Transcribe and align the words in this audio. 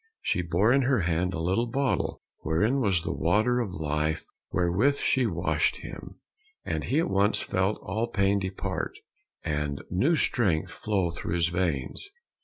She 0.23 0.41
bore 0.41 0.73
in 0.73 0.81
her 0.81 1.01
hand 1.01 1.35
a 1.35 1.39
little 1.39 1.67
bottle 1.67 2.23
wherein 2.39 2.79
was 2.79 3.03
the 3.03 3.13
water 3.13 3.59
of 3.59 3.71
life 3.71 4.25
wherewith 4.51 4.97
she 4.97 5.27
washed 5.27 5.75
him, 5.81 6.19
and 6.65 6.85
he 6.85 6.97
at 6.97 7.07
once 7.07 7.39
felt 7.39 7.77
all 7.83 8.07
pain 8.07 8.39
depart 8.39 8.97
and 9.43 9.83
new 9.91 10.15
strength 10.15 10.71
flow 10.71 11.11
through 11.11 11.35
his 11.35 11.49
veins. 11.49 12.09